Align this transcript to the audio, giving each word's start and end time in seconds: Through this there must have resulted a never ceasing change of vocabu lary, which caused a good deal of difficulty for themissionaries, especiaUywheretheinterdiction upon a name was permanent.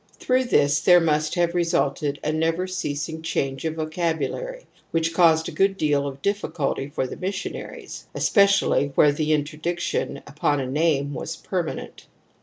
Through 0.17 0.45
this 0.45 0.79
there 0.79 0.99
must 0.99 1.35
have 1.35 1.53
resulted 1.53 2.19
a 2.23 2.31
never 2.31 2.65
ceasing 2.65 3.21
change 3.21 3.65
of 3.65 3.75
vocabu 3.75 4.31
lary, 4.31 4.63
which 4.89 5.13
caused 5.13 5.47
a 5.47 5.51
good 5.51 5.77
deal 5.77 6.07
of 6.07 6.23
difficulty 6.23 6.87
for 6.87 7.05
themissionaries, 7.05 8.05
especiaUywheretheinterdiction 8.15 10.23
upon 10.27 10.59
a 10.59 10.65
name 10.65 11.13
was 11.13 11.35
permanent. 11.35 12.07